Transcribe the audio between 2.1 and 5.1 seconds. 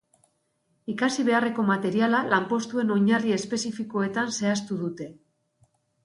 lanpostuen oinarri espezifikoetan zehaztu dute.